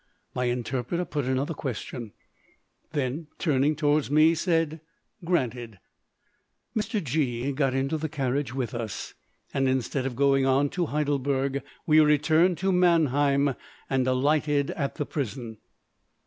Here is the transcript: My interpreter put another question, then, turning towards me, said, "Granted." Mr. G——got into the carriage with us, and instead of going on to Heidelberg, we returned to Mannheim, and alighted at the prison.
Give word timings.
My 0.33 0.45
interpreter 0.45 1.05
put 1.05 1.25
another 1.25 1.53
question, 1.53 2.13
then, 2.91 3.27
turning 3.37 3.75
towards 3.75 4.09
me, 4.09 4.33
said, 4.33 4.81
"Granted." 5.23 5.77
Mr. 6.75 7.03
G——got 7.03 7.75
into 7.75 7.99
the 7.99 8.09
carriage 8.09 8.51
with 8.51 8.73
us, 8.73 9.13
and 9.53 9.69
instead 9.69 10.07
of 10.07 10.15
going 10.15 10.43
on 10.43 10.69
to 10.69 10.87
Heidelberg, 10.87 11.61
we 11.85 11.99
returned 11.99 12.57
to 12.57 12.71
Mannheim, 12.71 13.53
and 13.91 14.07
alighted 14.07 14.71
at 14.71 14.95
the 14.95 15.05
prison. 15.05 15.59